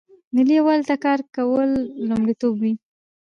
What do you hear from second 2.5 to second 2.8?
وي.